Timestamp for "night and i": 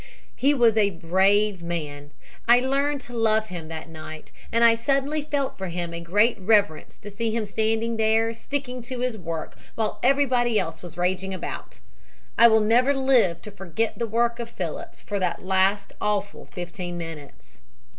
3.87-4.73